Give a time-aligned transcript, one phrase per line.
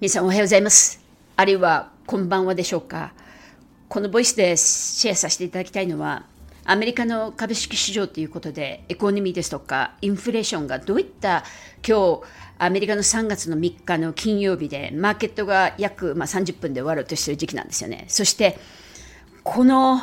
[0.00, 0.98] 皆さんおはようございます。
[1.36, 3.12] あるいはこんばんはでしょうか。
[3.90, 6.24] このボイスでシェアさせていただきたいのは、
[6.64, 11.44] アメリカの株式市場ということで、エコノミーですとか、インフレーションがどういった
[11.86, 12.22] 今日、
[12.56, 18.06] アメリカの3月の3日の金曜日で、マーケットが約、まあ、30分で終わろうとしている時期なんですよね。
[18.08, 18.58] そして、
[19.44, 20.00] この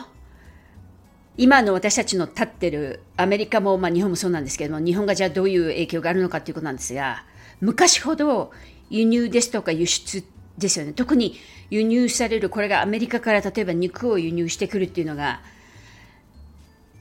[1.37, 7.23] 今の私たちの立ってるアメリカも、まあ、日本もそうなんですけども、日本がじゃあどういう影響があるのかということなんですが、
[7.61, 8.51] 昔ほど
[8.89, 10.23] 輸入ですとか輸出
[10.57, 10.93] ですよね。
[10.93, 11.35] 特に
[11.69, 15.41] 輸入される、これがアメリカから例えば肉を輸入してくるっていうのが、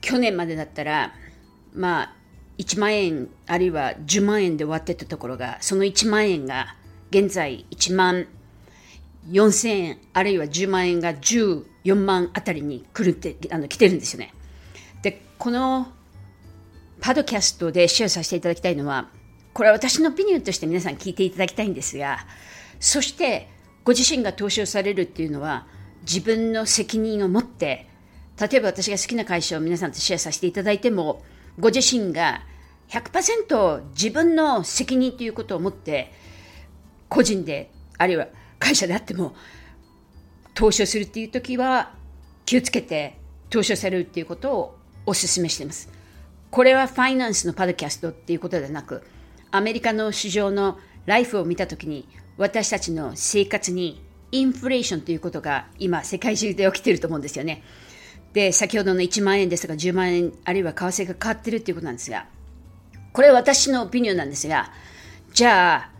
[0.00, 1.14] 去年までだったら、
[1.74, 2.12] まあ、
[2.58, 6.74] 1万円あるいは10万円で終わってたところが、その1万円が
[7.10, 8.26] 現在1万
[9.30, 14.32] 4000円あるいは10万円が14万あたりに来るってあの来てるんですよね。
[15.02, 15.88] でこの
[17.00, 19.08] パドキャストでシェアさせていただきたいのは
[19.56, 22.18] これは私のオピニオンとして皆さん聞いていただきたいんですが
[22.78, 23.48] そして
[23.84, 25.66] ご自身が投資をされるっていうのは
[26.02, 27.88] 自分の責任を持って
[28.38, 31.22] 例えば私が好きな会社を皆さんとシェアさせていただいても
[31.58, 32.42] ご自身が
[32.90, 36.12] 100%自分の責任ということを持って
[37.08, 39.34] 個人であるいは会社であっても
[40.52, 41.94] 投資をするっていう時は
[42.44, 43.18] 気をつけて
[43.48, 45.88] 投資をされるっていうことをお勧めしています。
[46.50, 49.02] これはファイナンスのパドキャストっていうことではなく
[49.56, 57.62] アメリカの市場のライフを見た時に私たちの生活にインフレーションということが今世界中で起きていると思うんですよね。
[58.34, 62.26] で先ほどの1万円ですとか10万円あるいは為替が変わってるっていうことなんですが
[63.14, 64.72] これは私のオピニオンなんですが
[65.32, 65.90] じゃあ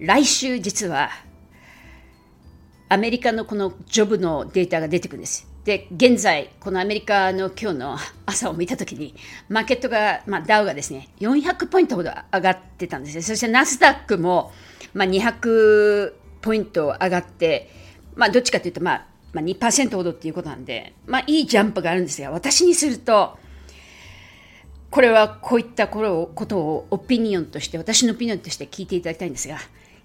[0.00, 1.10] 来週実は
[2.88, 5.48] アメリカのこのジョブのデータが出てくるんです。
[5.66, 9.16] で、現在、このアメリカの今日の朝を見たときに、
[9.48, 13.22] マーケットが、まあ、ダウがですね、400ポイントほど上がってたんですね。
[13.22, 14.52] そしてナスダックも、
[14.94, 17.68] まあ、200ポイント上がって、
[18.14, 23.36] まあ、どっちかというと、まあ、まあ、2%ほどっていうことなんで、まあ、いいジャンプがあるんですが、私にすると、
[24.92, 29.58] これはこういったことをオピニオンとして、私のオピニオンとして聞いていただきたいんですが、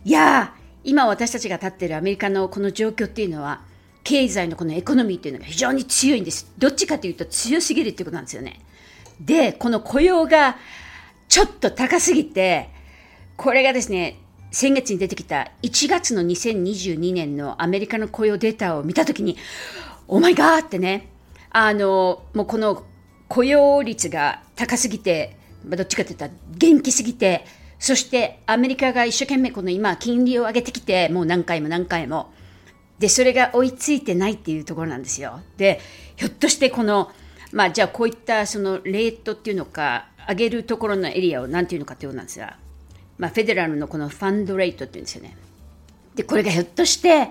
[0.06, 3.70] いやー、今私たちが立っているアメリカのこの状況っていうのは、
[4.04, 6.52] 経済のこのエコノミーっていうのが非常に強いんです。
[6.58, 8.60] どっちかというと強すぎるっていうことなんですよね。
[9.20, 10.58] で、この雇用が
[11.28, 12.70] ちょっと高すぎて、
[13.38, 14.18] これがですね、
[14.52, 19.38] 先月に出てきた1月の2022年のアメリカの雇用データを見たときに、
[20.08, 21.08] オーマイガーってね、
[21.52, 22.84] あの、もうこの
[23.30, 27.46] 雇用率が高すぎて、まあ、どっちかというと元気すぎて、
[27.80, 32.34] そしてアメリカが一生懸命この今金利を上げてきて、もう何回も何回も。
[33.02, 35.42] で、それが追いついてないっていうところなんですよ。
[35.58, 35.82] で、
[36.18, 37.12] ひょっとしてこの、
[37.52, 42.58] まあじゃあこういったそのレートっていうのか、上げるところのエリアを何ていうのかっていうことなんですが、
[43.18, 45.36] まあフェデラルのこのファンドレートっていうんですよね。
[46.14, 47.30] で、これがひょっとして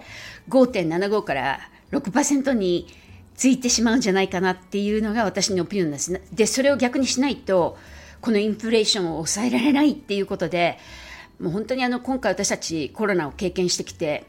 [0.49, 1.61] 5.75から
[1.93, 2.89] 6%に
[3.37, 6.21] ついてしまうんじゃないかなっていうのが私のオピニオンです。
[6.33, 7.79] で、それを逆にしないと、
[8.21, 10.79] このインフレーションを抑えられないっていうことで、
[11.39, 14.27] もう本当にあの今回私たちコロナを経験してきて、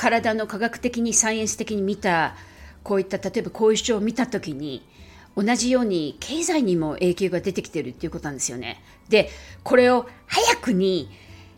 [0.00, 2.34] 体の科学的にサイエンス的に見た
[2.82, 4.82] こういった例えば後遺症を見た時に
[5.36, 8.82] 同じように経済にも影響が出てきてるっていうことなんですよね。
[9.10, 9.28] で
[9.62, 11.10] これを早くに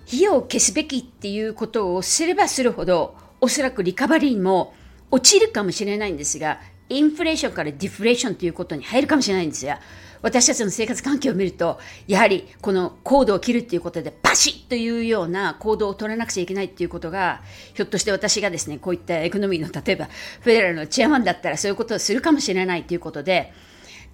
[0.08, 4.74] 費用を消すべきっていうことをすればするほどおそらくリカバリーも
[5.12, 6.60] 落ちるかもしれないんですが
[6.92, 9.80] インフレーションからディフレーションということに入るかもしれないんですが
[10.22, 17.42] 私たちの生活環境を見ると、やはりこのコードを切るっていうことで、パシッというような行動を取らなくちゃいけないっていうことが、
[17.74, 20.08] ひょっとして私がですね、こういったエコノミーの、例えば、
[20.40, 23.52] フェデラルのチェアマンだったらそういうことをするかもしれないということで、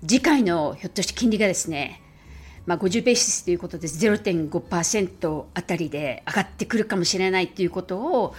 [0.06, 2.00] 次回のひょっとして金利がですね、
[2.64, 8.34] まあ、50ベーシスということで0.5%あたりで上がってくるかもしれないということを、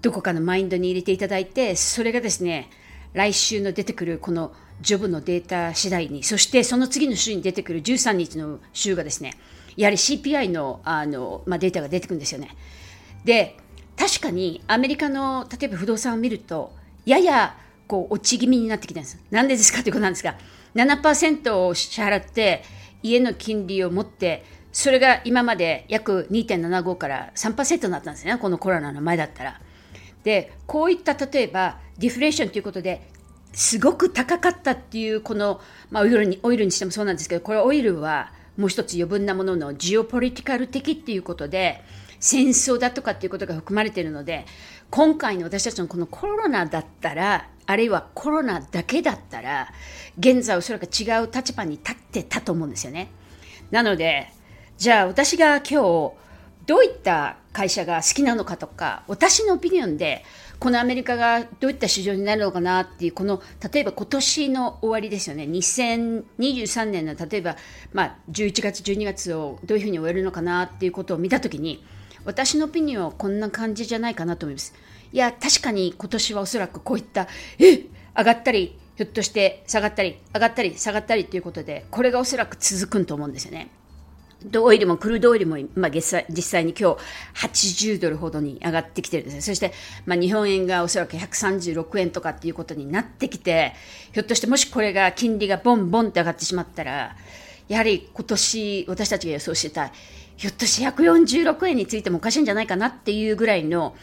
[0.00, 2.70] どこかのマインドに入れていただいて、それがですね、
[3.14, 9.34] 来週の出てくるこのジョブのデータ次第に、そしてその次の週に出てくる13日の週がですね、
[9.76, 12.56] やはり CPI のあの、まあ、データが出てくるんですよね。
[13.24, 13.56] で、
[13.96, 16.72] 確かにアメリカの例えば不動産を見ると、
[17.06, 17.56] やや
[17.86, 19.20] こう落ち気味になってきたんです。
[19.30, 20.36] なんでですかということなんですが、
[20.74, 22.64] 7%を支払って
[23.02, 29.60] 家の金利を持って、それが今まで約2.75から3%になったんですね、このコロナの前だったら。
[30.24, 33.00] で、こういった例えばディフレーションということで
[33.52, 35.60] すごく高かったっていうこの、
[35.90, 41.82] まあ、オイルにオイルにしてもそうなんですけどこれオイルはもう一つ余分なもののジオポリティカル的っていうことで
[42.18, 44.46] 戦争だとかっていうことが含まれているので
[44.90, 49.68] 今回の私たちのこのコロナだったらあるいはコロナだけだったら
[50.18, 53.08] 現在おそらく違う立場に立ってたと思うんですよね。
[53.70, 54.28] なので
[54.76, 56.12] じゃあ私が今日
[56.66, 60.24] どういった会社が好きなのかとか私のオピニオンで
[60.58, 63.42] このアメリカがどういった市場になるのかなっていうこの
[63.72, 65.42] 例えば今年の終わりですよね。
[65.44, 67.56] 2023年の例えば、
[67.92, 71.84] まあ、11月12月をどういうふうに終えるのかなっていうことを見た時に
[72.24, 74.72] 私のオピニオンはこんな感じじゃないかなと思います。
[75.12, 77.26] いや確かに今年はおそらくこういった
[77.58, 77.84] え
[78.16, 83.68] 上がったりひょっとして下がったり上がったり下がったりということでこれがおそらく続くんと思うんですよね。
[84.56, 86.96] オイルもクルードオイルも、まあ、実際実際に今
[87.34, 89.40] 日80ドルほどに上がってきてるんですね。
[89.42, 89.72] そして、
[90.06, 93.74] まあ、日本円がおそらく136円とかっていうことになってきて、
[94.12, 97.16] ひょっとしてもしこれが金利がボンボンって上がってしまったら、
[97.68, 99.92] やはり今年私たちが予想してた、
[100.36, 103.94] ひょっとして146円についてもおかしいんじゃないかなっていうぐらいの、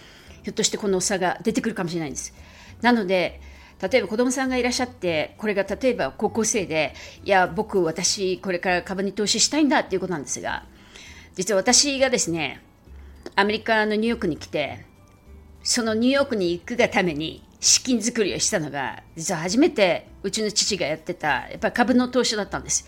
[0.44, 2.34] ひょっとしてこの差が出てくるかもしれないんです。
[2.82, 3.42] なので、
[3.82, 6.94] 例えば子供さんがいらっしゃってこれが例えば高校生で
[7.24, 10.66] いや僕私これから株に投資したいんだっていうことなんですが
[11.36, 12.62] 実は私がですね
[13.36, 14.86] アメリカのニューヨークに来て
[15.64, 22.88] そのニューヨークに行くがために資金作りをしたのが実は初めてうちの父がやってたやっぱり株の投資だったんです。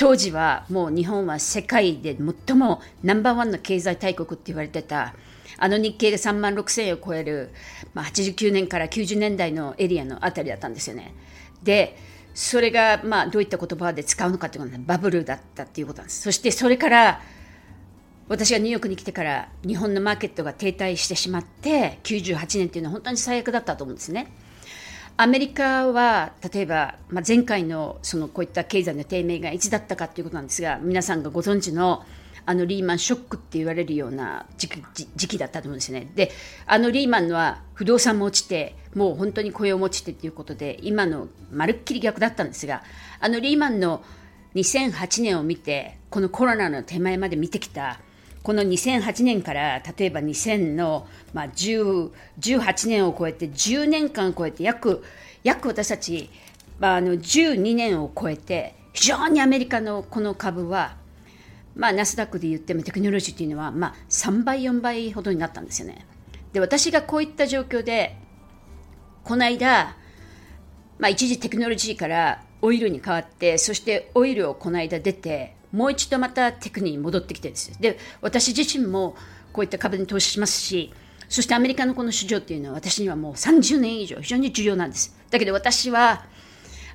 [0.00, 2.16] 当時はもう日本は世界で
[2.46, 5.12] 最もナンバーワンの経済大国って言われてた
[5.58, 7.50] あの日経が3万6000円を超える、
[7.92, 11.12] まあ、89年から90年代のエリアのあたりだったんですよね。
[11.62, 11.98] で
[12.32, 16.22] それがまあどういった言葉で使うのかというのはバブルだったっていうことなんです。
[16.22, 17.20] そしてそれから
[18.28, 24.32] 私がニューヨークに来てから日本のマーケットが停滞してしまって98年っていうのは本当に最悪だったと思うんですね。
[25.22, 32.02] アメリカは例えば、まあ、前回のそのこういった経済の低迷がいつだったかということなんですが皆さんがご存知の
[32.46, 34.70] あのリーマンショックって言われるような時
[35.28, 36.10] 期だったと思うんですよね。
[36.14, 36.32] で、
[36.66, 42.82] あのリーマンのは不動産も落ちて、もう本当に雇用も落ちてっていうことで、今のまるっきり逆だったんですが、
[43.20, 44.02] あのリーマンの
[44.54, 48.00] 2008年を見て、このコロナの手前まで見てきた、
[48.42, 55.04] この2008年から例えば2000の、まあ、18年を超えて10年間超えて約
[55.44, 56.30] 約私たち、
[56.78, 60.96] まあ、あの12年を超えて非常にアメリカのこの株は
[61.76, 66.04] まあ、ナスダックで言ってもテクノロジーっていうのは、まあ、3倍、4倍ほどになったんですよね。
[66.52, 68.16] で、私がこういった状況で、
[69.24, 69.96] この間、
[70.98, 77.80] まあ、一時テクノロジーからオイルに変わって、そしてオイルをこの間出て、もう一度またテクに戻ってきてです。
[77.80, 79.16] で、私自身も
[79.52, 80.92] こういった株に投資しますし、
[81.28, 85.16] そしてアメリカのこの市場っていうのは私にはもう30年以上非常に重要なんです。
[85.30, 86.24] だけど私は、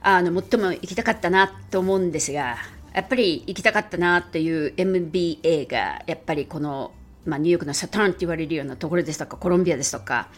[0.02, 2.58] あの、最も行きたかったなと思うんですが、
[2.96, 6.94] やっぱり行きたかったなっていう MBA がやっぱりこの、
[7.26, 10.30] まあ、ニューヨークのサターンって言われるようなところですとかコロンビアですとか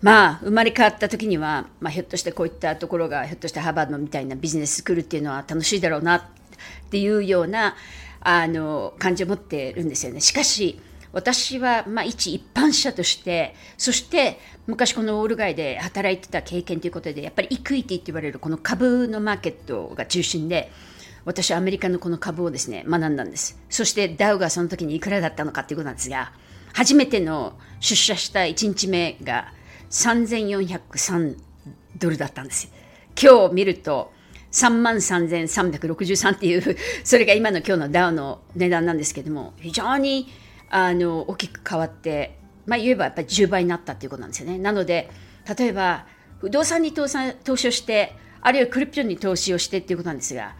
[0.00, 6.30] まあ生まれ変わった時には、まあ、ひょっとしてこういったところがひょっとしてハーバードみたいなビジネススクールっていうのは楽しいだろうな
[6.86, 7.76] っていうような
[8.20, 10.20] あの感じを持ってるんですよね。
[10.20, 10.80] しかし
[11.12, 20.70] 私は、まあ、一一般者として、そして昔このオール街で働いてた経験ということで、やっぱりイクイティって言われるこの株のマーケットが中心で、
[21.24, 23.60] 私はアメリカのこの株をですね、学んだんです。
[23.68, 26.32] そしてダウがその時にいくらだったのかということなんですが、
[26.72, 29.52] 初めての出社した1日目が
[29.90, 31.36] 3403
[31.98, 32.72] ドルだったんです。
[33.20, 34.12] 今日見ると
[34.52, 40.28] 3万3363っていう、それが今の今日のダウの値段なんですけども、非常に
[40.70, 44.58] あの大きく変わって、まあ言えばやっぱり10倍になったっていうことなんですよね。
[44.58, 45.10] なので、
[45.58, 46.06] 例えば
[46.40, 50.54] 不動産に投資をして、あるいはクリプトに投資をしてっていうことなんですが、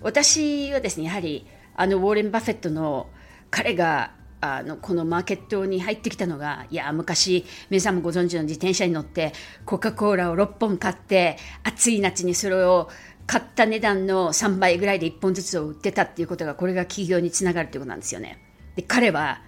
[0.00, 3.08] 私はですねやはりあのウォーレン・バフェットの
[3.50, 4.12] 彼が
[4.44, 9.32] あのこのマーケットに入ってきたのがいや昔皆さんもご存知の自転車に乗って
[9.64, 12.90] コカ・コーラを6本買って暑い夏にそれを
[13.26, 18.38] 買った値段の3倍ぐらいで1本ずつを売ってたっていうことがこれが企業につながるということなんですよね。
[18.76, 19.40] で彼は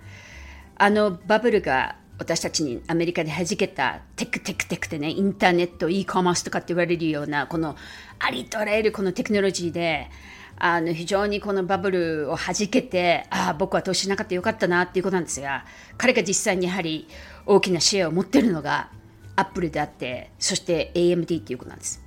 [0.76, 7.76] あのバブルが私たちにアメリカで弾けたテクテクテクってねインターネット e コマースとかって言われるようなこの
[8.20, 10.08] ありとあらゆるこのテクノロジーで
[10.56, 15.64] あの非常にこのバブルを弾けてああ僕は投資しなかったよかったなっていうことなんですが
[15.98, 17.08] 彼が実際にやはり
[17.46, 18.90] 大きなシェアを持ってるのが
[19.34, 22.03] アップルであってそして AMD っていうことなんです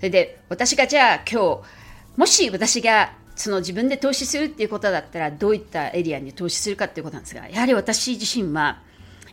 [0.00, 8.80] それで私がじゃあ今日もし私がその自分で投資するっていうことだったらどういったエリアに投資するかっていうことなんですがやはり私自身は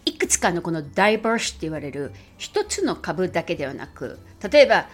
[0.06, 4.20] いくつかのこのダイバーシって言われる一つの株だけではなく
[4.50, 4.88] 例えば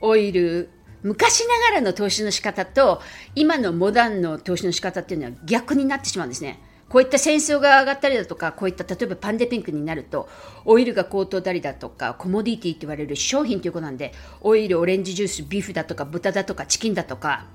[0.00, 0.68] オイル
[1.02, 3.00] 昔ながらの投資の仕方と
[3.34, 6.60] 今のモダンの投資の仕方っていうのは逆になってしまうんですね。
[6.90, 10.28] こういった戦争が上がったりだとか、こういった例えばパンデミックになると、
[10.64, 17.46] オイルが高騰だりだとか、コモディティって言われる商品ということなんで、オイル、オレンジジュース、ビーフだとか、豚だとか、チキンだとか、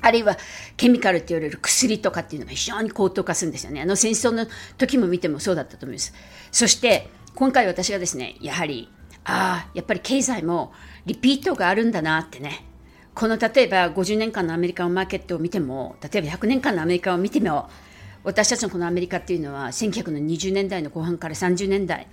[0.00, 0.36] あるいは
[0.76, 3.82] ケミカルって言われる薬とかっていうのが非常に高騰化するんですよね。
[3.82, 6.12] あの戦争の時も見てもそうだったと思います。
[6.50, 8.88] そして今回私がですね、やはり、
[9.24, 10.72] ああ、やっぱり経済も
[11.06, 12.66] リピートがあるんだなってね。
[13.14, 17.70] この例えば50年間のアメリカのマーケットを見ても、例えば100年間のアメリカを見ても、
[18.24, 22.06] 私たちのこのアメリカっていうのは1920年代の後半から30年代、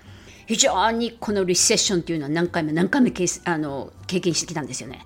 [0.48, 3.10] 非常にこのリセッションというのは何回も何回も
[3.46, 5.06] あの経験してきたんですよね。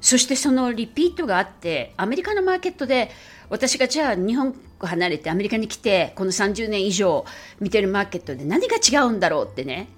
[0.00, 3.10] そしてそのリピートがあってアメリカのマーケットで
[3.48, 7.24] 私がじゃあ日本離れてアメリカに来てこの30年以上
[7.60, 9.88] 見てるマーケットで何が違うんだろうってね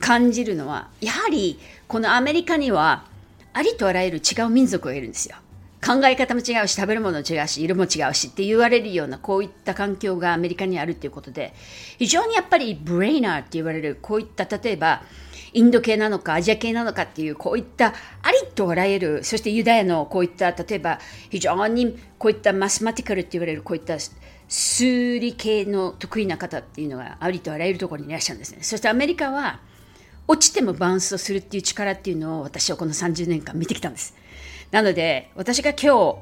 [0.00, 3.04] 感じるのはやはりこのアメリカには
[3.52, 5.36] ありとあらゆる違う民族がいるんですよ。
[5.84, 11.52] 考え方も違うし食べるもの違うし色も違うしって言われるようなこういった環境がアメリカにあるっていうことで
[11.98, 15.02] 非常にやっぱりブレイナーって言われるこういった例えば
[15.52, 17.88] インド系なのかアジア系なのかっていうこういった
[18.22, 20.98] ありとあらゆるそしてユダヤのこういった例えば
[21.30, 23.98] 非常にこういったマスマティカルって言われるこういった
[24.48, 28.58] 数理系の得意な方っていうのがありとあらゆるところにいらっしゃるんですね。
[28.62, 29.60] そしてアメリカは
[30.26, 34.14] 落ちてもバウンスをするっていう力っていうのを私はこの30年間見てきたんです。
[34.74, 36.16] なので私が今日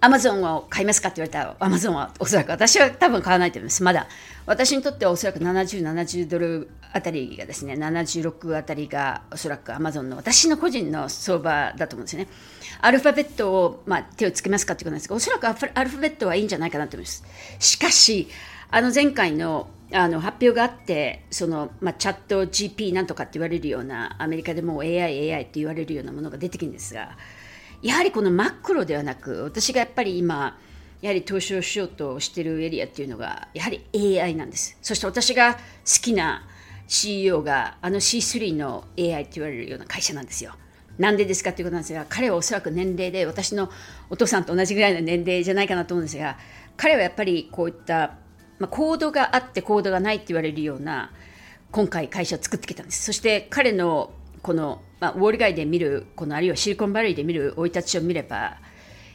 [0.00, 3.82] アマゾンを買いますかって言われたら、アマゾンはおそらく私は多分買わないと思います。
[3.82, 4.08] まだ。
[4.46, 12.28] 私にとってはおそらく70、70ドルあたりがですね、76あたりがおそらくアマゾンの私の個人の相場だと思うんですよね。
[12.80, 15.52] アルファベットを、まあ、手をつけますかってことなんですが、おそらくア
[15.84, 17.24] ルファベットはいいんじゃないかなと思います。
[17.60, 18.28] しかし、
[18.70, 27.16] あの前回のあの発表があって、そのまあ、チャット GP なんとかって言われるような、アメリカでも AI、AI って言われるようなものが出てくるんですが、
[27.82, 30.56] やはりこのマクロではなく私がやっぱり今
[31.00, 33.84] やはり投資をしようとしているエリアっていうのがやはり
[34.20, 34.78] AI なんです。
[34.80, 35.58] そして私が好
[36.00, 36.46] きな
[36.86, 40.54] CEO があの C3 の AI って言われるような会社なんですよ。
[40.98, 43.70] なんでですかっていうことなんですが彼はおそらく年齢で私の
[44.10, 46.36] お父さんと同じぐらいの年齢じゃないかなと思うんですが
[46.76, 48.18] 彼はやっぱりこういった、
[48.62, 51.10] まあ、コードがあってコードがないって言われるような
[51.72, 53.04] 今回会社を作ってきたんです。
[53.04, 58.58] そして彼のこのまあ、ウォール街で見るこのあるいはシリコンバレーで見る生い立ちを見れば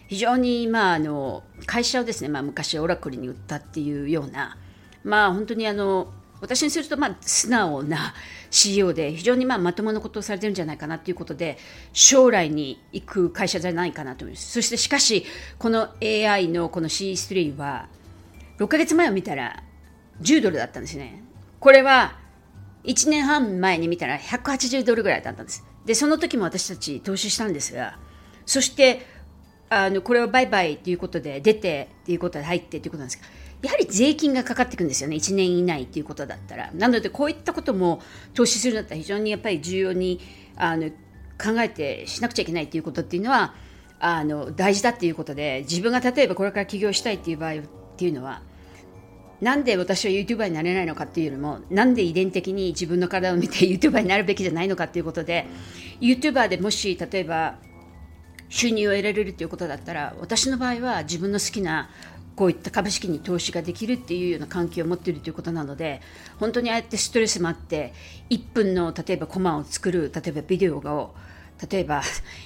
[0.07, 4.57] 非常に、まあ、あの会社をですね、まあ、昔オラクルに売ったっていうような、
[5.05, 6.11] まあ、本当にあの
[6.41, 8.13] 私にすると、まあ、素直な
[8.51, 11.57] CEO で非常にまあまともなことをされてるんじゃないかなということで
[11.93, 14.51] 将来に行く会社じゃないかなと思います。
[14.51, 15.25] そしてしかし
[15.57, 17.87] この AI のこの C3 は
[18.57, 19.63] 6ヶ月前を見たら
[20.21, 21.23] 10ドルだったんですね。
[21.59, 22.17] これは
[22.83, 25.63] 1年半前に見たら180ドルぐらいだったんです。
[25.85, 27.97] でその時も私たち投資したんですが
[28.45, 29.05] そして
[29.69, 33.25] あのこれは売買ということで出てということで入ってということなんですが
[33.61, 35.15] やはり税金がかかってくるんですよね。
[35.15, 36.71] 1年以内ということだったら。
[36.73, 38.01] なのでこういったことも
[38.33, 40.19] 投資するんだったら非常にやっぱり重要に
[40.55, 43.53] あの考えてしなくちゃいけないということっていうのは
[43.99, 47.61] あの大事だっていうことで自分が例えばこれから起業したいっていう場合っ
[47.97, 48.41] ていうのは
[49.41, 55.45] なんで私は YouTuber になれないのかっていうよりもなんで遺伝的に自分の体を見て YouTuber になるべきじゃないのかっていうことで
[56.01, 57.55] YouTuber でもし例えば
[58.49, 61.89] 収入を得られるということだったら私の場合は自分の好きな
[62.35, 66.01] こういった株式に投資ができるっていうような環境を持っているということなので
[66.39, 67.93] 本当にああやってストレスもあって
[68.29, 71.15] 1分の例えばコマを作る例えばビデオを
[71.69, 72.03] 例えば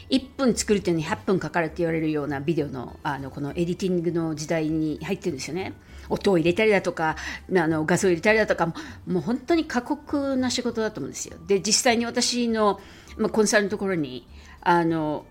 [0.09, 5.73] 1分作るっていうのに8分かかるって言われるようなビデオのあのこのエディティングの時代に入ってるんですよね。
[6.11, 7.15] 音を入れたりだとか
[7.49, 8.67] あの画像を入れたりだとか
[9.07, 11.37] もう本当に過酷な仕事だと思うんですよ。
[11.47, 12.79] で実際に私の、
[13.17, 14.27] まあ、コンサルのところに
[14.61, 15.25] あの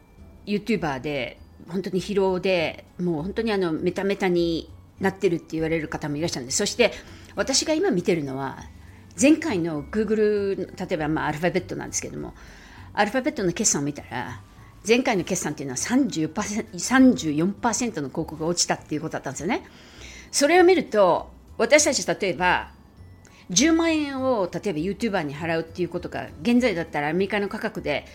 [0.46, 4.70] YouTuber で本当に疲労でもう本当にあのメタメタに
[5.00, 6.92] なってるって言われる方もいらっしゃるんですそして
[7.36, 8.58] 私が今見てるのは
[9.20, 12.34] 前回の Google 例えばまあアルファベットなんですけども
[12.92, 14.40] アルファベットの決算を見たら
[14.86, 19.64] 前回の決算っていうのは 34%, 34の広告が落ちたっていうことだったんですよね。
[20.30, 22.70] それを見ると私たち例えば
[23.50, 28.06] 10万円を例えば YouTuber に払うっていうことが現在だったらアメリカの価格で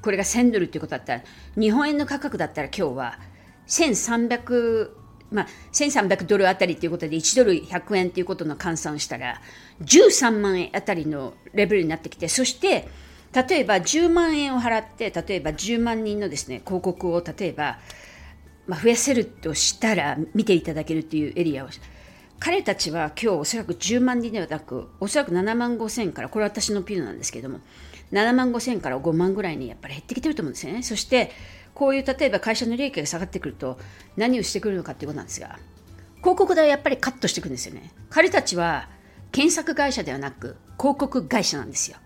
[0.00, 1.22] これが1000ドルっていうことだったら
[1.58, 3.18] 日本円の価格だったら今日は
[3.66, 9.40] 1300まあ、1300ドルあたりということで1ドル100円ということの換算をしたら
[9.82, 12.88] 13万円あたりのレベルになってきてそして
[13.32, 17.78] 例えば10万円を払って例えば10万人のですね広告を例えば
[18.70, 21.68] まあ、増やせるとしたら見ていただけるというエリアを。
[22.38, 27.58] 彼たちは今日おそらく10万人ではなくおそらく7万5千からこれは私のピルなんですけども
[28.12, 30.84] 7万5千から5万ぐらいにやっぱり減ってきてると思うんですよね。
[30.84, 31.32] そして
[31.74, 33.76] こういう例えば会社の利益が下がってくると
[34.16, 35.58] 何をしてくるのかということなんですが
[36.18, 37.90] 広告代はやっぱりカットしていくんですよね。
[38.08, 38.88] 彼たちは
[39.32, 41.98] 検索会社ではなく広告会社なんですよ。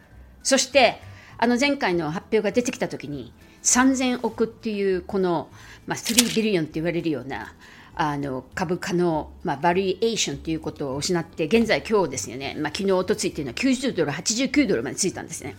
[0.42, 0.98] そして
[1.36, 5.48] あの前回の発表が出てきた時に3000億っていうこの、
[5.86, 7.52] まあ、3ビリオンって言われるような
[7.96, 15.56] あの株価の、まあ、バリエーションということを失って現在今日ですよね、まあ、昨日おとついっていうのは90ドル89ドルまでついたんですね。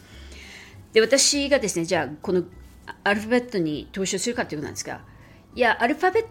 [0.93, 2.43] で私がですねじゃあこの
[3.03, 5.01] アルファベットに投資をするかということなんですが
[5.55, 6.25] いやアルファベッ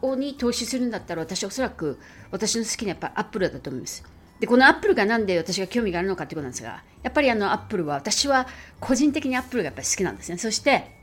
[0.00, 1.98] トに投資するんだったら私はおそらく
[2.30, 4.04] 私の好きなやっぱアップルだと思います。
[4.38, 8.46] でこのアップルがなんで私が興味があるのかということなんですがやっぱりあのアップルは私は
[8.78, 10.38] 個人的にアップルがやっぱり好きなんですね。
[10.38, 10.99] そして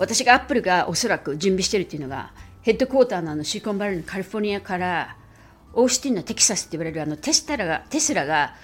[0.00, 5.18] 私がアップルがおそらく準備しているというのがヘッドクォーターのあのシリコンバレーのカリフォルニアから
[5.74, 8.54] オースティンのテキサスって言われるあのテスラがテスラが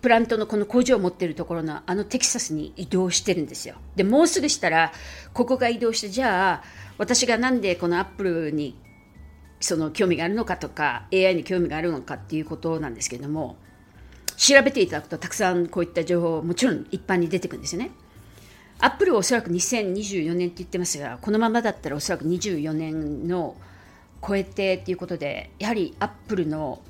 [0.00, 3.74] プラントのこの工場を持っているところのあのテキサスに移動してるんですよ。
[3.96, 4.92] でもうすぐしたら
[5.34, 6.64] ここが移動してじゃあ
[6.96, 8.74] 私がなんでこのアップルに
[9.60, 13.56] その興味があるのかとか AI に興味があるのかっていうことなんですけれども
[14.38, 17.90] 調べていただくとたくさんこういった情報もちろん一般に出てくるんですよね。
[18.80, 23.56] アップルはおそらく2024年って言ってますがこのままだったらおそらく24年の
[24.26, 26.80] 超えてっていうことでやはりアップルの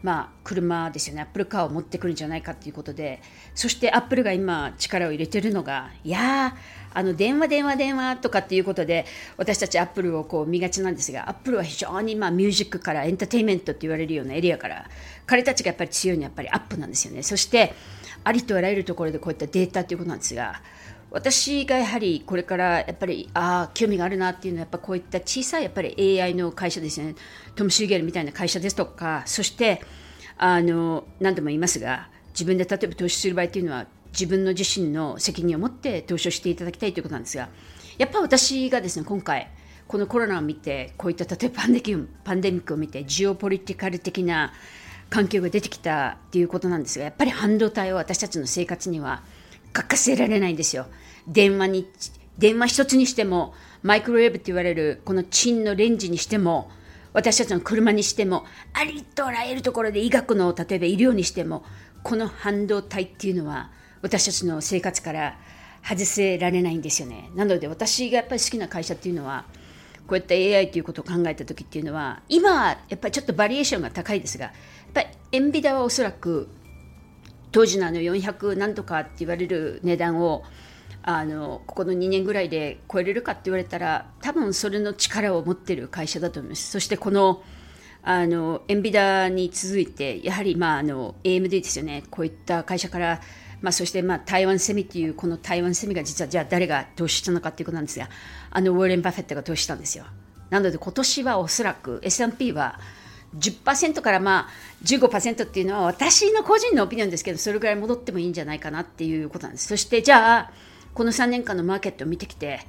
[0.00, 3.20] まあ、車ですよね、アップルカーを持ってくるんじゃないかということで、
[3.54, 6.56] そしてアップルが今、力を入れてるのが、いや
[6.94, 14.88] あの電話、電話、電話とかっていうことで、私たちアップルをこう見がちなんですが、アップルは非常にまあミュージックからエンターテインメントって言われるようなエリアから、
[15.26, 17.24] 彼たちがやっぱり強いのはやっぱりアップなんですよね。
[17.24, 17.74] そして、
[18.22, 20.62] ありとあらゆるところでこういったデータということなんですが、
[21.10, 27.14] 私がやはりこれからやっぱりああ興味があるなっていうのはやっぱこういった小さいやっぱり AI の会社ですよね。
[27.54, 29.82] トム・シューゲルみたいな会社ですとかそして
[30.36, 37.48] あの何度も言いますが自分で例えば投資する場合っていうのは自分の自身の責任を持って投資をしていただきたいということなんですが
[37.98, 39.50] やっぱ私がですね今回
[39.86, 41.82] このコロナを見てこういった例えばパンデ
[42.24, 44.52] パンデミックを見てジオポリティカル的な
[45.10, 49.22] 環境が出てきたっていうことなんですがやっぱり半導体を私たちの生活には
[49.82, 50.86] 欠かせられないんですよ。
[51.26, 51.86] 電話に、
[52.38, 56.70] 電話一つにしても、マイクロウェーブって言われるこのチンのレンジにしても、
[57.12, 61.64] 私たちの車にしても、ありとあらゆるところで医学の、例えば医療にしても、
[62.02, 63.70] この半導体っていうのは、
[64.02, 65.38] 私たちの生活から
[65.82, 67.30] 外せられないんですよね。
[67.34, 69.44] なので私がやっぱり好きな会社っていうのは、
[70.06, 74.54] こういった AI ということを考えた時っていうのは、今は、やっぱりちょっとバリエーションが高いですが、やっ
[74.94, 76.48] ぱりエンビダはおそらく
[77.52, 80.44] 当時のあの400何とかって言われる値段を
[81.02, 86.70] あのここの2年ぐらいで超えれるかって言われたら多分それの力を持ってる会社だと思います。
[86.70, 87.42] そしてこの
[88.02, 92.04] あのエンビダに続いてやはり、まあ、あの AMD ですよね。
[92.10, 93.20] こういった会社から、
[93.60, 98.08] まあ、そして、まあ、台湾セミっていうこの台湾セミが実はじゃあ誰が投資したのかっていうことなんですが
[98.50, 100.04] あのウォーレン・バフェットが投資したんですよ。
[100.50, 102.78] なので今年はおそらく S&P は
[103.36, 104.48] 10%からまあ
[104.84, 109.68] 15%っていうのは私の個人のオピニオンですけどそれぐらい戻ってもいいんじゃないかなっていうことなんです。
[109.68, 110.50] そしてじゃあ
[110.94, 112.60] この3年間のマーケットを見てきて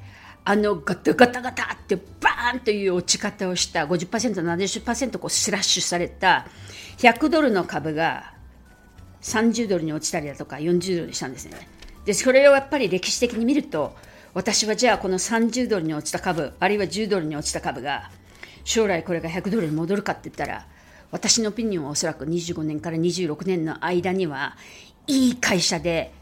[0.44, 6.48] あのガタガタガタってバーンという落ち方をした 50%70% こうスラッシュされた
[6.98, 8.34] 100ドルの株が
[9.22, 11.68] 30ドルに落ちたりだとか40ドルにしたんですね。
[12.06, 13.96] でそれをやっぱり歴史的に見ると
[14.34, 18.10] 私はじゃあこの30ドルに落ちた株あるいは10ドルに落ちた株が
[18.70, 20.68] 将来これが100ドルに戻るかって言ったら
[21.10, 24.58] 私のオピニオンはおそらく25年から26年の間には
[25.08, 26.14] いい会社で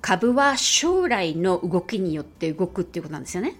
[0.00, 3.56] 株は将来の動きによって動くっていうことなんですよね。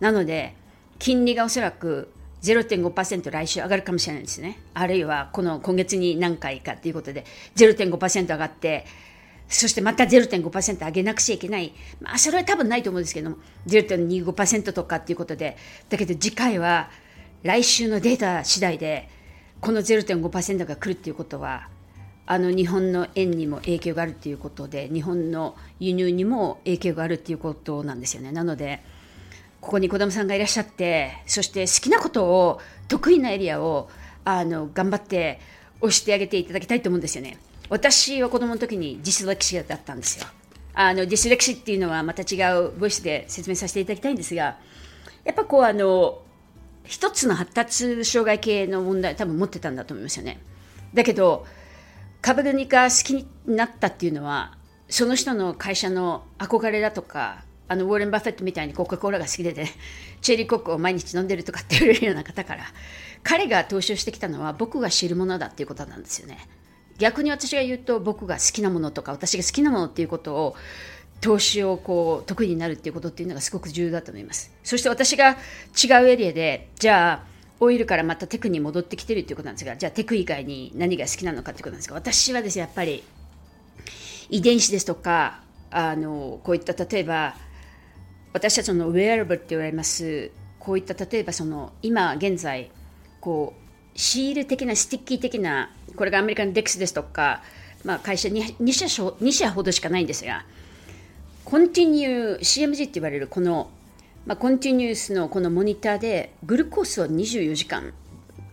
[0.00, 0.54] なので
[0.98, 4.58] 金利がおそらく0.5%来週上がるかもしれないですね。
[4.74, 7.24] あるいはこの今月に何回かということで
[7.56, 8.84] 0.5%上がって
[9.48, 11.72] そしてまた0.5%上げなくちゃいけない。
[12.02, 15.56] まあそれは多分ないと思うんですけども0.25%とかっていうことで
[15.88, 16.90] だけど次回は
[17.42, 19.08] 来週のデータ次第で
[19.60, 21.68] この0.5%が来るっていうことは
[22.26, 28.32] あの日本の円にも影響があるということで日本の輸入にも影響があるということなんですよね。
[28.32, 28.80] なので
[29.60, 33.88] ここに児玉さんがいらっしゃってそして好きなことを得意なエリアを
[34.24, 35.40] あの頑張って
[35.80, 37.38] 押してあげていただきたいと思うんですよね。
[37.70, 40.26] 私は子供の時にディスレクシアだったんですよ。
[40.74, 44.58] あのディスレクシーっていうのはまた違うボイスで説明させていただきたいんですが
[45.24, 46.20] やっぱこうあの
[46.88, 50.40] 一つの発達障害系の問題多分持ってたんだと思いますよね。
[50.94, 51.46] だけど
[52.22, 54.56] 株が好きになったっていうのは
[54.88, 59.70] その人の会社の憧れだとかあのウォーレン・バフェットみたいにコカ・コーラが好きでね
[60.22, 62.64] チェリーコックを毎日飲んでるとかって言われるような方から
[63.22, 66.38] 彼が投資をしてきたのは僕が知るものだっていうことなんですよね。
[66.96, 70.56] 逆に私が言うと僕が好きなものとか私が好きなものっていうことを
[71.20, 74.52] 投資をこう得意になるっていうことっていうのがすごく重要だと思います。
[74.62, 83.02] そして私が違うエリアでじゃあオイルからまた tech に戻ってきてるっていうことなんですがじゃあ tech 以外に何が好きなのかっていうことなんですが私はですねやっぱり
[84.30, 87.34] 遺伝子ですとかあのこういった例えば
[88.32, 92.70] 私たちのウェアラブルって言われますこういった例えばその今現在
[93.20, 97.42] こうシール的な sticky 的なこれがアメリカのデックスですとか、
[97.84, 100.44] まあ、会社 2, 2, 社2社ほどしかないんですが
[101.48, 103.70] コンティニュー CMG って言われるこの、
[104.26, 107.94] まあ、コンティニュースのこのモニターでグルコースを24時間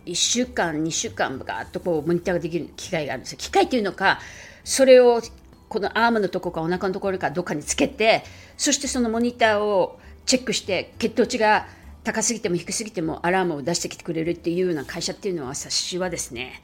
[0.06, 4.18] 1週間2週間ガーッとこうモニターができる機械があるんです機械っていうのか
[4.64, 5.20] それを
[5.68, 8.24] このアームのとこかお腹のところかどっかにつけて
[8.56, 11.66] そしてそのモニターをチェックして血糖値が
[12.02, 16.62] 高すぎても低すぎてもアラームを出してきてくれるっていうような会社っていうのは私はですね。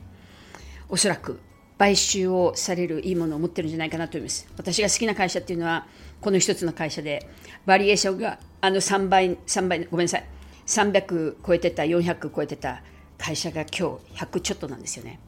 [0.88, 1.38] おそらく
[1.76, 4.46] 買収をされるいいものを持ってるんじゃないかなと思います。
[4.56, 5.86] 私が好きな会社っていうのは
[6.22, 7.28] この一つの会社で
[7.66, 10.24] バリエーションがあの3倍3倍ごめんなさい。
[10.66, 12.82] 300超えてた400超えてた
[13.18, 15.18] 会社が今日100ちょっとなんですよね。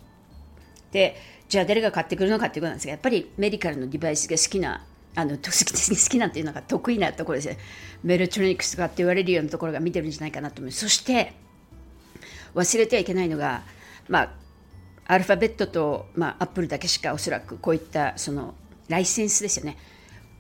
[0.93, 1.17] で
[1.49, 7.59] じゃあ誰が買ってくるのかっていうことなんですがやっぱりメディカルのデバイスが好きなあの好き 好きなっていうのが得意なところですね
[8.03, 11.33] メルトロニクスがって言われるようなところが見てるんじゃないかなと思いますそして
[12.55, 13.65] 忘れてはいけないのが
[14.09, 14.31] まあ
[15.07, 18.55] アルファベットと、まあ、アップルだけしかおそらくこういったその
[18.89, 19.77] ライセンスですよね。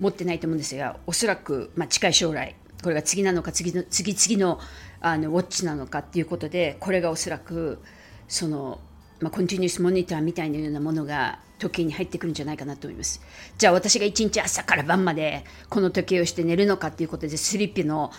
[0.00, 4.59] 持ってないと思うんですがおそらく、まあ、近い将来これが次なのか次の次次の
[5.00, 7.78] あのウォッチなのかっていうことでこれがおそらく
[8.26, 8.80] その
[9.20, 13.22] まあ、コンティニュースモニターみたいなようなものが時計に入ってくるんじゃないかなと思います。
[13.57, 18.11] じゃあ私が一日朝から晩までこの時計をして寝るのかっていうことでスリップの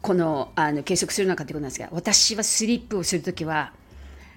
[0.00, 3.72] このあの計測するのかっていうことなんですが私はスリップをするときは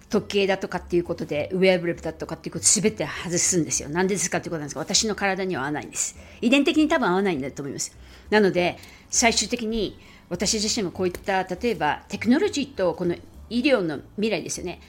[0.10, 3.90] 時計だとかっていうことでウェアブレブだとかっていうことすべて外すんですよ。
[3.90, 6.18] なんでですかってことなんですが私の体には合わないんです。
[6.42, 7.96] 遺伝的に多分合わないんだと思います。
[8.30, 8.78] なので
[9.10, 13.16] 最終的に私自身もこういった例えばテクノロジーとこの
[13.50, 14.82] 医療の未来ですよね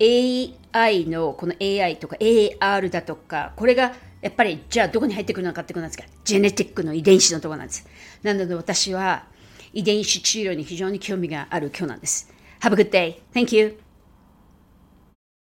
[0.00, 7.86] AI のこの AI とか AR だとか、これがやっぱりじゃあどこに入ってくるのかってことなんですか、ジェネティックの遺伝子のところなんです。
[8.22, 9.26] なので私は
[9.72, 12.32] 遺伝子治療に非常に興味がある今日なんです。
[12.60, 13.20] Have a good day.
[13.32, 13.83] Thank you.